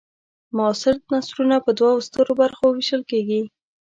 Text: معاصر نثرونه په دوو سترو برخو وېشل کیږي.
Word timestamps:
معاصر 0.57 0.95
نثرونه 1.11 1.57
په 1.65 1.71
دوو 1.79 2.05
سترو 2.07 2.33
برخو 2.41 2.65
وېشل 2.71 3.01
کیږي. 3.11 3.41